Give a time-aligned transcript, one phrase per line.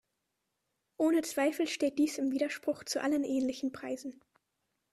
[0.97, 4.19] Ohne Zweifel steht dies im Widerspruch zu allen ähnlichen Preisen.